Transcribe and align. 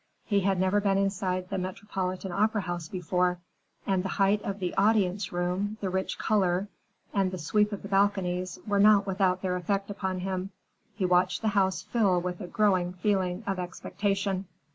He 0.25 0.39
had 0.39 0.59
never 0.59 0.81
been 0.81 0.97
inside 0.97 1.51
the 1.51 1.59
Metropolitan 1.59 2.31
Opera 2.31 2.61
House 2.61 2.87
before, 2.89 3.37
and 3.85 4.01
the 4.01 4.09
height 4.09 4.41
of 4.41 4.57
the 4.57 4.73
audience 4.73 5.31
room, 5.31 5.77
the 5.79 5.91
rich 5.91 6.17
color, 6.17 6.67
and 7.13 7.29
the 7.29 7.37
sweep 7.37 7.71
of 7.71 7.83
the 7.83 7.87
balconies 7.87 8.57
were 8.65 8.79
not 8.79 9.05
without 9.05 9.43
their 9.43 9.55
effect 9.55 9.91
upon 9.91 10.21
him. 10.21 10.49
He 10.95 11.05
watched 11.05 11.43
the 11.43 11.49
house 11.49 11.83
fill 11.83 12.19
with 12.19 12.41
a 12.41 12.47
growing 12.47 12.93
feeling 12.93 13.43
of 13.45 13.59
expectation. 13.59 14.45